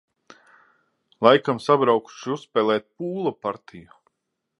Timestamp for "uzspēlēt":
2.37-2.87